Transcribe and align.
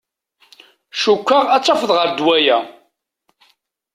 Cukkeɣ 1.01 1.45
ad 1.55 1.63
tafeḍ 1.63 1.91
ɣer 1.93 2.07
ddwa-ya. 2.11 2.57